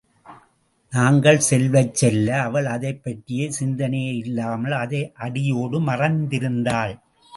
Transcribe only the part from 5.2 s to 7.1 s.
அடியோடு மறந்திருந்தாள்.